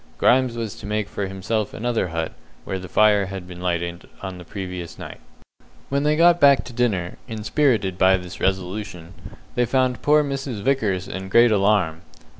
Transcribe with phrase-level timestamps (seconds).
[0.17, 2.33] Grimes was to make for himself another hut
[2.65, 5.19] where the fire had been lighted on the previous night.
[5.89, 9.13] When they got back to dinner, inspirited by this resolution,
[9.53, 10.63] they found poor Mrs.
[10.63, 12.01] Vickers in great alarm.